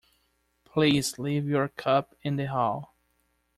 Please 0.65 1.19
leave 1.19 1.45
your 1.47 1.67
cup 1.67 2.15
in 2.23 2.35
the 2.35 2.45
hall. 2.47 2.95